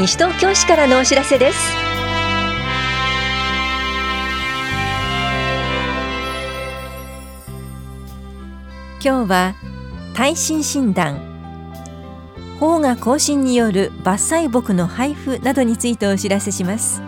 [0.00, 1.58] 西東京市からのお知らせです。
[9.04, 9.54] 今日は
[10.14, 11.20] 耐震診断。
[12.58, 17.02] 法が更新による伐採木の配布などについてお知らせします。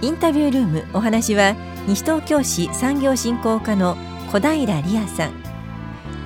[0.00, 1.56] インタビュールームお話は
[1.86, 3.98] 西東京市産業振興課の
[4.32, 5.32] 小平理也さん。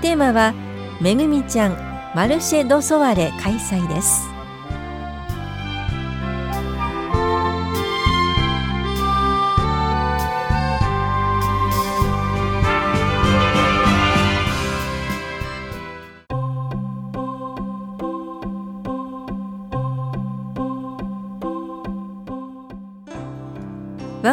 [0.00, 0.54] テーマは
[1.00, 4.37] めぐみちゃんマルシェ・ド・ソワレ開催です。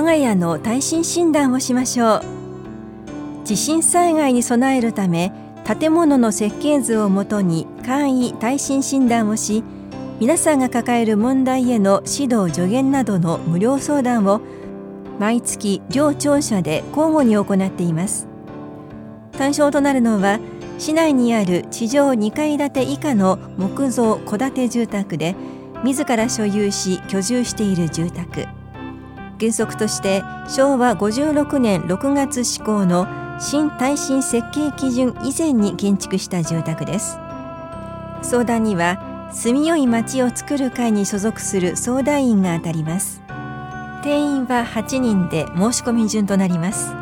[0.06, 2.22] 我が家の耐震診断をしましょう。
[3.44, 5.32] 地震災害に備えるため
[5.66, 9.64] 建物の設計図をもとに簡易耐震診断をし
[10.20, 14.42] 皆さんが抱える問題への指導助言などの無料相談を
[15.18, 18.28] 毎月両庁舎で交互に行っています。
[19.32, 20.40] 対象となるのは
[20.78, 25.36] 市内にある地上2階建て以下の木造戸建て住宅で
[25.84, 28.46] 自ら所有し居住している住宅。
[29.40, 33.08] 原則として昭和56年6月施行の
[33.40, 37.18] 新耐震設計基準以前に建築した住宅です。
[38.22, 43.22] 相談には住みよい町を作る会に所属する相談員が当たります。
[44.04, 46.94] 定員は8人で申し込み順となります。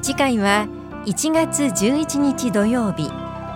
[0.00, 0.68] 次回は
[1.04, 3.10] 1月11日土曜日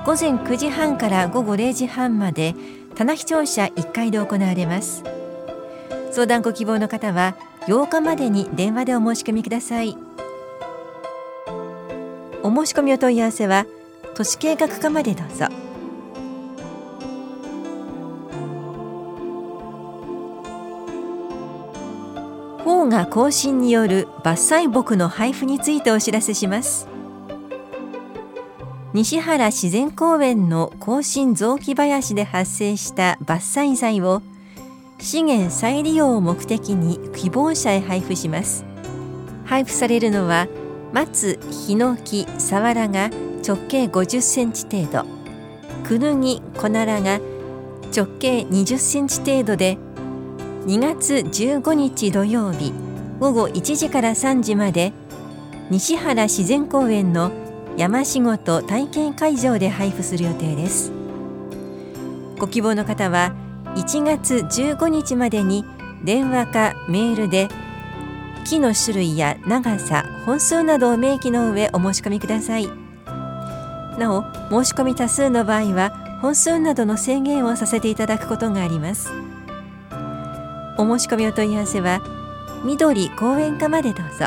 [0.04, 2.54] 午前9時半から午後0時半まで
[2.94, 5.19] 棚視聴者1階で行われます。
[6.10, 9.96] 相談ご希望の方は8日までに電話でお申し込みください。
[12.42, 13.66] お申し込みお問い合わせは
[14.14, 15.46] 都市計画課までどうぞ。
[22.64, 26.88] 法が更新による伐採木の配布についてお知らせします。
[28.92, 34.22] 西原自然公園の更新雑木林で発生した伐採材を
[35.00, 38.64] 資源再利用を目的に希望者へ配布します。
[39.44, 40.46] 配布されるのは
[40.92, 43.10] 松、ヒノキ、サワラが
[43.46, 45.20] 直径50センチ程度。
[45.86, 47.20] クヌギ、コナラが
[47.94, 49.76] 直径20センチ程度で
[50.66, 52.72] 2月15日土曜日
[53.18, 54.92] 午後1時から3時まで
[55.68, 57.32] 西原自然公園の
[57.76, 60.92] 山仕事体験会場で配布する予定です。
[62.38, 63.34] ご希望の方は
[63.76, 65.64] 1月15日までに
[66.04, 67.48] 電話かメールで
[68.44, 72.68] 木の種類や長さ本数などを明記の上お申し込みください。
[73.98, 79.10] なお申し込み多数の場合は本数などの制限をさせていただくことがあります。
[80.78, 82.00] お申し込みお問い合わせは
[82.64, 84.26] 緑公園課までどうぞ。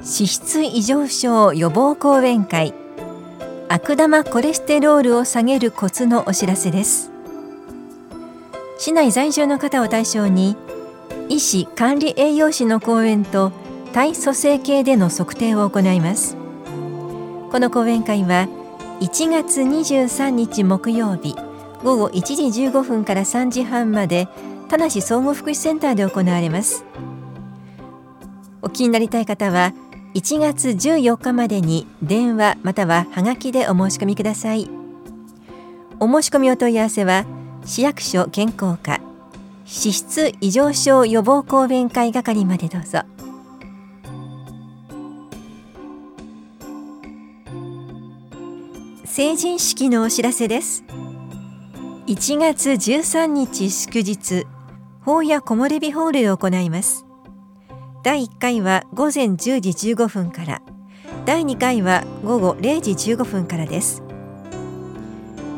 [0.00, 2.87] 脂質異常症予防講演会。
[3.70, 7.10] 悪玉コレステロールを下げるコツのお知らせです。
[8.78, 10.56] 市内在住の方を対象に
[11.28, 13.52] 医師管理栄養士の講演と
[13.92, 16.34] 体組成計での測定を行います。
[17.50, 18.48] この講演会は
[19.00, 21.36] 1月23日木曜日
[21.84, 24.28] 午後1時15分から3時半まで
[24.68, 26.86] 田無総合福祉センターで行われます。
[28.62, 29.74] お気になりたい方は
[30.14, 34.68] 1月14日までに電話またははがきでお申し込みください。
[36.00, 37.24] お申し込みお問い合わせは
[37.64, 39.00] 市役所健康課
[39.66, 43.02] 脂質異常症予防講演会係までどうぞ。
[49.04, 50.84] 成人式のお知らせです。
[52.06, 54.46] 1月13日祝日
[55.02, 57.07] 法や木漏れ日ホールを行います。
[58.04, 60.62] 第1回は午前10時15分から。
[61.26, 64.02] 第2回は午後0時15分からです。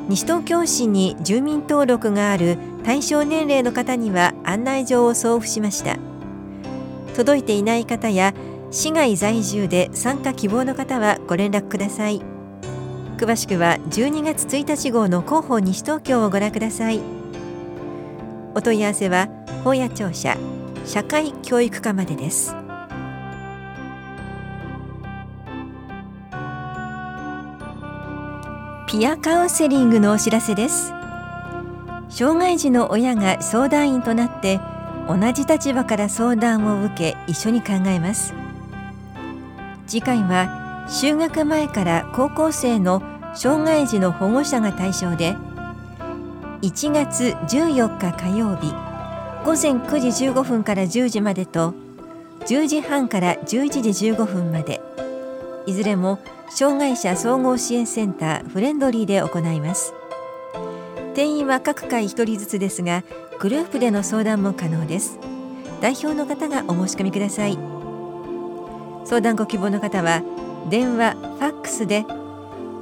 [0.08, 5.98] 西東京市に住民登録がある対象年齢の方には案内状を送付しました。
[7.14, 8.32] 届いていない方や
[8.70, 12.22] 市外在住で参加希望の方はご連絡ください。
[13.18, 17.00] 詳しくは12月1日号の広報西東京をご覧ください。
[18.54, 19.28] お問い合わせは
[19.62, 20.38] 法屋庁舎
[20.90, 22.56] 社会教育課までです。
[28.88, 30.92] ピアカウンセリングのお知らせです。
[32.08, 34.58] 障害児の親が相談員となって
[35.06, 38.34] 同じ立場から相談を受け一緒に考えます。
[39.86, 43.00] 次回は就学前から高校生の
[43.36, 45.36] 障害児の保護者が対象で
[46.62, 48.89] 1月14日火曜日
[49.42, 51.74] 午前9時15分から10時までと
[52.40, 54.80] 10時半から11時15分まで
[55.66, 56.18] いずれも
[56.50, 59.94] 障害者総合支援センターフレンドリーで行います。
[61.14, 63.02] 定員は各回1人ずつですが
[63.38, 65.18] グループでの相談も可能です。
[65.80, 67.58] 代表の方がお申し込みください。
[69.06, 70.22] 相談ご希望の方は
[70.68, 72.04] 電話、ファックスで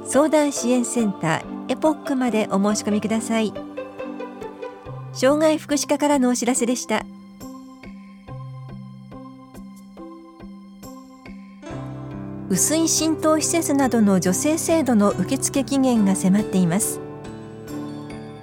[0.05, 3.68] 相談支援センターエポックまでお申し込みください。
[5.13, 7.05] 障害福祉課からのお知らせでした。
[12.49, 16.99] 薄い浸透施設などの助成制度の受付期限が迫っています。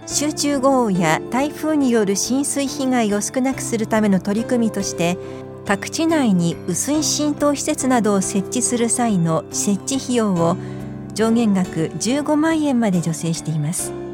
[0.07, 5.19] 集中豪雨や台風による浸水被害を少なくするための取り組みとして
[5.65, 10.57] 宅地内に薄い浸透施設などを設置する際の設置費用を
[11.13, 14.06] 上限額15万円まで助成しています。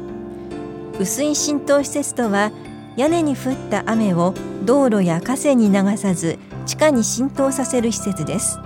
[0.99, 2.51] 薄い浸透施設とは
[2.95, 8.59] 屋根に降った雨を道路や河川に流さず地下に浸透させる施設です。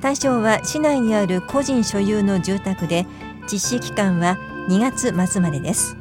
[0.00, 3.06] 対象は市内にある個人所有の住宅で
[3.50, 4.36] 実施期間は
[4.68, 5.96] 2月末までです。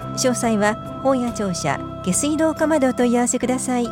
[0.00, 3.86] 詳細は本屋庁舎下水道課までお問い合わせください。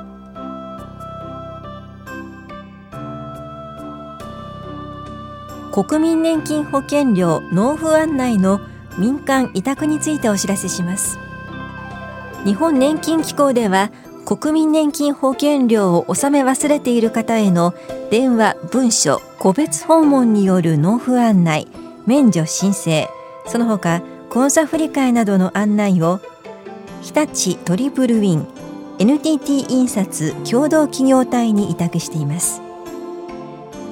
[5.75, 8.61] 国民年金保険料納付案内の
[8.99, 11.19] 民間委託についてお知らせします。
[12.45, 13.91] 日本年金機構では
[14.25, 17.75] 国民年金保険料を納め忘れている方への
[18.11, 21.69] 電話文書個別訪問による納付案内
[22.07, 23.09] 免除申請。
[23.47, 26.21] その他口座振替などの案内を
[27.03, 28.47] 日立トリプルウィン
[28.99, 32.63] NTT 印刷共同企業体に委託しています。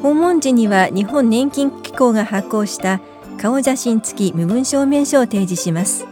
[0.02, 3.00] 訪問時には日本年金機構が発行した
[3.42, 6.06] 顔写真付き身分証明書を提示します。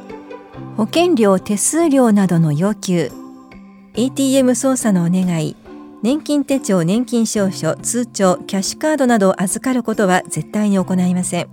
[0.77, 3.13] 保険料手数料などの要求。
[3.95, 5.55] ATM 操作のお願い。
[6.03, 11.49] 年金手帳年金証書通帳キャッシュカードなどを預かることは絶対に行いません。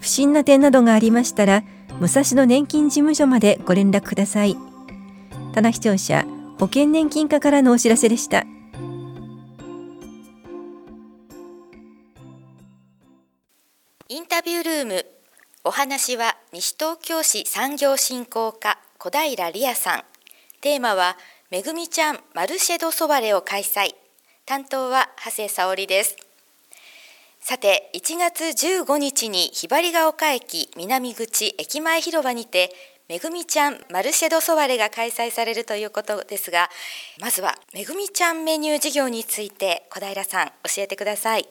[0.00, 1.62] 不審な点などがありましたら
[2.00, 4.56] 武蔵野年金事務所までご連絡ください。
[5.52, 6.26] 棚視聴者
[6.58, 8.44] 保険年金課からのお知らせでした。
[14.10, 15.06] インタビュールーム。
[15.64, 20.04] お話は西東京市産業振興課小平理也さん。
[20.62, 21.18] テーマは
[21.50, 23.94] めぐみちゃんマルシェドソワレを開催。
[24.46, 26.16] 担当は長谷沙織です。
[27.38, 32.70] さて1月15日にひばりが丘駅南口駅前広場にて
[33.10, 36.70] めぐみちゃんマルシェドソワレが開催されるということですが
[37.20, 41.46] まずはめぐみちゃんメニュー事業について小平さん教えてください。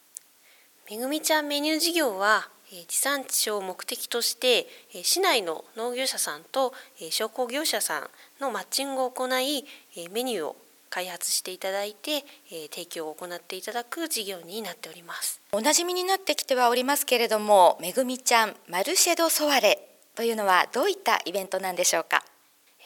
[0.89, 2.47] めぐみちゃんメニュー事業は
[2.87, 4.67] 地産地消を目的として
[5.03, 6.73] 市内の農業者さんと
[7.09, 9.65] 商工業者さんのマッチングを行い
[10.11, 10.55] メニューを
[10.89, 12.23] 開発していただいて
[12.71, 15.41] 提供を行っていただく事業になっております。
[15.51, 22.23] おなじみになってきてはおりますけれどもめぐみちゃんマルシェドソワレというのはどういったイベントなんでしょうか？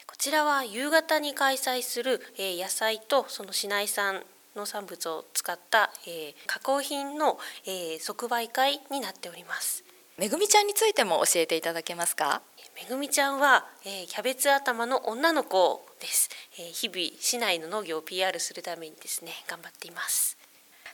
[0.07, 4.23] こちらは夕方に開催する野菜とその市内産
[4.55, 9.83] 農産物を使った、え加工品の、え即売会になっております。
[10.17, 12.41] めぐみちゃんについても教えていただけますか？
[12.75, 20.37] めぐみちゃんは、えキャベツ頭の女の子です、え日々市内の農業を PR するためにですね頑張っています。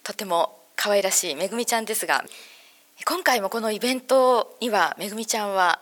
[0.04, 2.24] とても可愛らしいめぐみちゃんですが
[3.06, 5.80] 今回もこのイベントにはめぐみちゃんは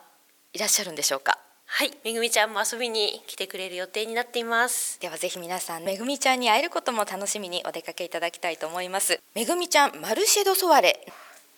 [0.53, 1.34] いらっしゃるんでしょうか？
[1.77, 1.91] はい。
[2.05, 4.97] めぐみちゃんも遊びに来てくれる予定になっています。
[5.01, 9.19] ではぜひ皆さんめぐみちゃんに会えることも楽しみにお出かけいただきたいと思います。
[9.33, 11.05] めぐみちゃんマルシェドソワレ。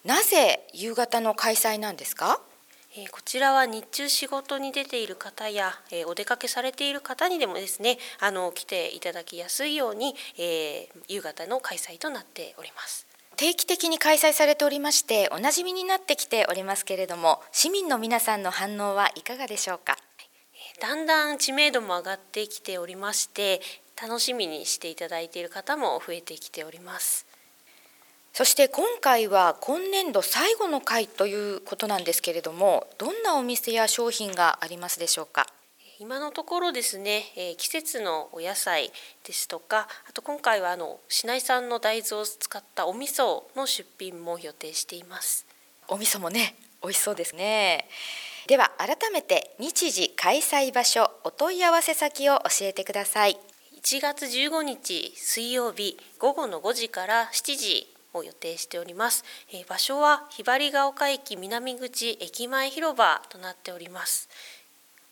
[0.05, 2.41] なぜ夕方の開催なんですか？
[2.97, 13.05] えこちらは日中仕事に出ている方や、えお出かけされている方にでもですねあの来ていただきやすいように、えー、夕方の開催となっております。
[13.35, 19.95] 定期的に開催されておりましておなじみになってきておりますけれども市民の皆さんの反応はいかがでしょうか？
[20.79, 23.61] だんだん知名度も上がってきておりまして
[23.99, 27.25] 楽しみにしていただいている方も増えてきております。
[28.33, 35.47] そして今回は今年度最後の回ということなんですけれどもどんなお店や商品がありますでしょうか？
[35.99, 38.91] 今のところですね、え季節のお野菜
[39.23, 45.47] ですとかあと今回はあの市内産の大豆を使ったお味噌の出品も予定しています。
[45.87, 47.89] お味噌もね美味しそうですね
[48.47, 53.37] では改めて日時開催場所お問い合わせ先を教えてください。
[53.81, 64.29] 1月15日水曜日午後の5時から7時を予定しております、え場所はひばりが丘駅南口駅前広場となっております。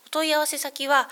[0.06, 1.10] お問い合わせ先は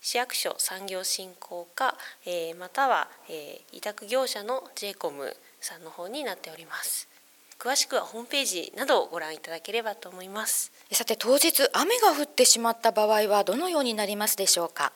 [0.00, 7.06] 市役所産業振興課、えまたは、え委託業者の j イコムさんの方になっております。
[7.58, 10.72] 詳しくはホームページなどをご覧いただければと思います。
[10.92, 14.92] さて当日雨が降ってしまった場合はどのようになりますでしょうか？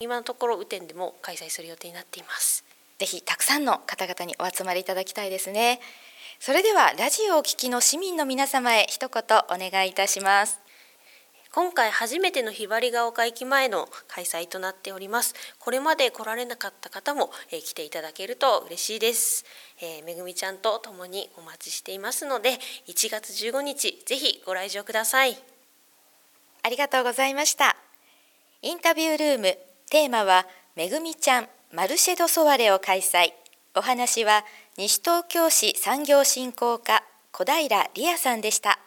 [0.00, 2.64] 今のところ雨天でも開催する予定になっています。
[2.98, 5.80] ぜひたくさんの方々にお集まりいただきたいですね。
[6.40, 10.58] それではラジオを聴きの市民の皆様へ一言お願いいたします
[11.54, 15.36] 今回初めてのひばりが丘駅前の開催となっております。
[15.60, 19.44] これまで来られなかった方も、えー、来ていただけると嬉しいです、
[19.80, 22.58] えー、めぐみちゃんと共にお待ちしていますので
[22.88, 25.38] 1月15日ぜひご来場ください。
[26.64, 27.76] ありがとうございました。
[28.60, 29.56] インタビュールーム
[29.90, 33.32] テーマはめぐみちゃんマルシェドソワレを開催。
[33.76, 34.44] お話は
[34.76, 38.80] 西東京市産業振興課小平理也さんでした。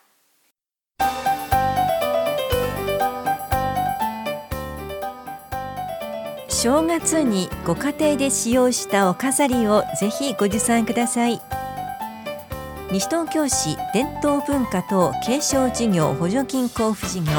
[6.68, 11.40] 正月にご家庭で使用したお飾りをぜひご持参ください。
[12.92, 17.32] 西東京市伝統文化等継承事業補助金交付事業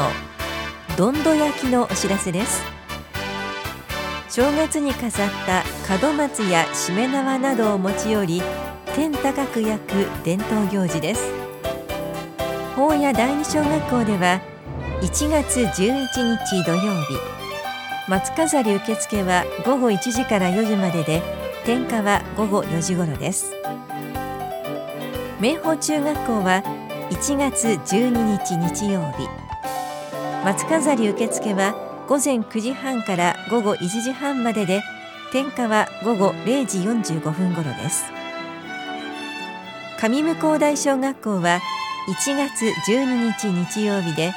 [0.97, 2.63] どんど焼きのお知らせです。
[4.29, 5.63] 正月に飾った
[6.01, 8.41] 門松やしめ縄などを持ち寄り
[8.95, 11.31] 天高く焼く伝統行事です。
[12.75, 14.41] 法屋第二小学校では
[15.01, 17.28] 1月11日土曜日
[18.09, 21.21] 松飾り受付は午後1時から4時までで
[21.63, 23.53] 点火は午後4時頃です。
[25.39, 26.63] 明豊中学校は
[27.11, 28.09] 1月12
[28.43, 29.29] 日日曜日。
[30.43, 31.75] 松飾り受付は
[32.07, 34.81] 午前9時半から午後1時半までで
[35.31, 38.11] 点火は午後0時45分頃です。
[40.01, 41.59] 上向大小学校は
[42.07, 44.33] 1月12日日曜日で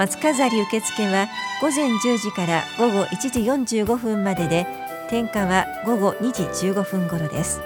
[0.00, 1.28] 松飾り受付は
[1.60, 4.66] 午前10時から午後1時45分までで
[5.10, 7.60] 点火は午後2時15分頃です。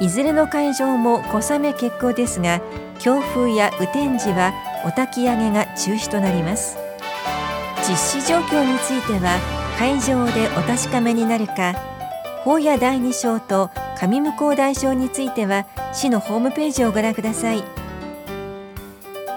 [0.00, 2.60] いずれの会場も小雨決行ですが
[2.98, 4.52] 強風や雨天時は
[4.84, 6.76] お焚き上げが中止となります。
[7.88, 9.38] 実施状況については
[9.78, 11.74] 会場でお確かめになるか
[12.42, 17.79] 法屋第二章と上向こう大章については市のホームページをご覧ください。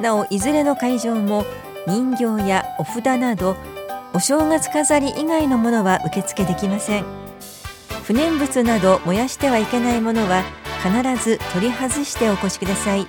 [0.03, 1.45] なおいずれの会場も
[1.87, 3.55] 人形やお札など
[4.13, 7.05] お正月飾り以外のものは受付できません。
[8.03, 10.43] 不燃物など燃やしてはいけないものは
[10.83, 13.07] 必ず取り外してお越しください。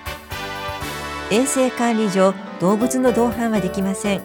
[1.31, 4.23] 衛生管理上動物の同伴はできません。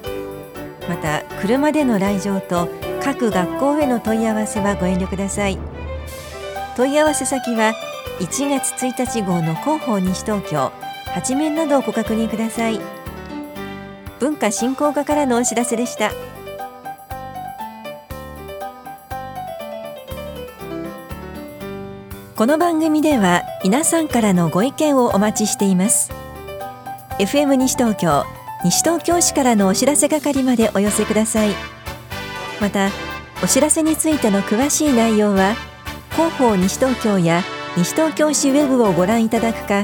[0.88, 2.70] また車での来場と
[3.04, 5.58] 各学校への問い合わせはご遠慮ください。
[6.78, 7.74] 問い合わせ先は
[8.20, 10.72] 1月1日号の広報西東京。
[11.14, 12.80] 八面などをご確認ください。
[14.20, 16.12] 文化振興課からのお知らせでした。
[22.36, 26.12] この番組では皆さんからのご意見をお待ちしています。
[27.18, 28.24] FM 西東京
[28.64, 31.50] 西東京市からのお知らせ係までお寄せください。
[32.62, 32.92] また
[33.44, 35.56] お知らせについての詳しい内容は
[36.12, 37.42] 広報西東京や
[37.78, 39.84] 西東京市ウェブをご覧いただくか